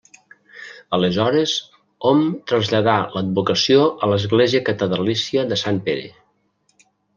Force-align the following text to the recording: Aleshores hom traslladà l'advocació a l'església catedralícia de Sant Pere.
Aleshores 0.97 1.53
hom 2.11 2.23
traslladà 2.53 2.97
l'advocació 3.17 3.85
a 4.07 4.11
l'església 4.15 4.65
catedralícia 4.73 5.47
de 5.53 5.61
Sant 5.67 5.81
Pere. 5.91 6.11